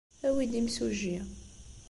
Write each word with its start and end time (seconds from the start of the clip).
Awi-d 0.27 0.53
imsujji. 0.59 1.17